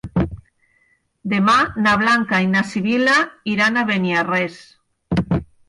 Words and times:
Demà 1.33 1.57
na 1.83 1.93
Blanca 2.05 2.41
i 2.47 2.49
na 2.55 2.65
Sibil·la 2.71 3.21
iran 3.55 3.81
a 3.81 3.87
Beniarrés. 3.93 4.59